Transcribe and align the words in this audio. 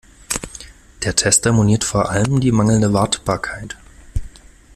Der 1.03 1.15
Tester 1.15 1.51
moniert 1.51 1.83
vor 1.83 2.09
allem 2.09 2.39
die 2.41 2.51
mangelnde 2.51 2.91
Wartbarkeit. 2.91 3.77